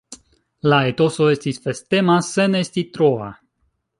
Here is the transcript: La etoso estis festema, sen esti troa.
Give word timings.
La 0.71 0.79
etoso 0.93 1.27
estis 1.33 1.61
festema, 1.67 2.17
sen 2.31 2.57
esti 2.63 2.87
troa. 2.97 3.31